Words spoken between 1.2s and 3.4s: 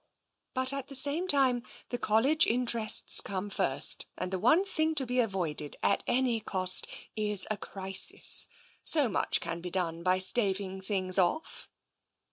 time, the Col lege interests